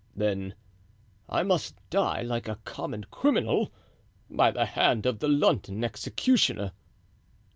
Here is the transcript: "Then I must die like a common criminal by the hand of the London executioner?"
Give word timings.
"Then 0.15 0.55
I 1.29 1.43
must 1.43 1.75
die 1.91 2.23
like 2.23 2.47
a 2.47 2.55
common 2.65 3.03
criminal 3.11 3.71
by 4.31 4.49
the 4.49 4.65
hand 4.65 5.05
of 5.05 5.19
the 5.19 5.27
London 5.29 5.83
executioner?" 5.83 6.71